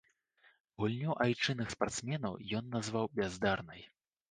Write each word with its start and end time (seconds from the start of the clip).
Гульню 0.83 1.13
айчынных 1.25 1.67
спартсменаў 1.75 2.33
ён 2.63 2.75
назваў 2.79 3.13
бяздарнай. 3.23 3.89